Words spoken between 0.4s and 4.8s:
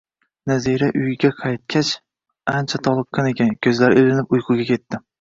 Nazira uyiga qaytgach, ancha toliqqan ekan, ko`zlari ilinib uyquga